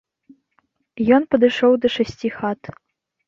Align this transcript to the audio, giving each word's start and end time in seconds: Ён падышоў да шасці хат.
Ён 1.17 1.27
падышоў 1.35 1.71
да 1.83 1.87
шасці 1.97 2.29
хат. 2.39 2.61